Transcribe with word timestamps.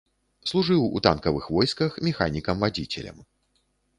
Служыў 0.51 0.85
у 0.99 1.01
танкавых 1.07 1.45
войсках 1.57 1.91
механікам-вадзіцелем. 2.09 3.17